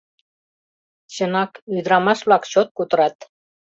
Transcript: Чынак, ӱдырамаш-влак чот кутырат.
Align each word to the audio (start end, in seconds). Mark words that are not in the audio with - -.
Чынак, 1.13 1.51
ӱдырамаш-влак 1.77 2.43
чот 2.51 2.67
кутырат. 2.77 3.15